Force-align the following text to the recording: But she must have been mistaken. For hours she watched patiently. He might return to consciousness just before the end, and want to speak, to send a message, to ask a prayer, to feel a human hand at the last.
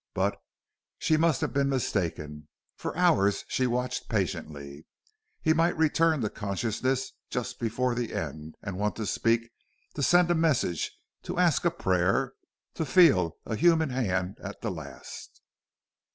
But 0.15 0.41
she 0.97 1.15
must 1.15 1.41
have 1.41 1.53
been 1.53 1.69
mistaken. 1.69 2.47
For 2.75 2.97
hours 2.97 3.45
she 3.47 3.67
watched 3.67 4.09
patiently. 4.09 4.87
He 5.43 5.53
might 5.53 5.77
return 5.77 6.21
to 6.21 6.29
consciousness 6.31 7.11
just 7.29 7.59
before 7.59 7.93
the 7.93 8.11
end, 8.15 8.55
and 8.63 8.79
want 8.79 8.95
to 8.95 9.05
speak, 9.05 9.51
to 9.93 10.01
send 10.01 10.31
a 10.31 10.33
message, 10.33 10.91
to 11.21 11.37
ask 11.37 11.65
a 11.65 11.69
prayer, 11.69 12.33
to 12.73 12.83
feel 12.83 13.37
a 13.45 13.55
human 13.55 13.91
hand 13.91 14.39
at 14.41 14.61
the 14.61 14.71
last. 14.71 15.39